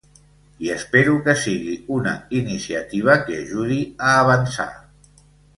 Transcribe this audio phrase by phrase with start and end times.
[0.67, 3.81] I espero que sigui una iniciativa que ajudi
[4.11, 4.71] a avançar.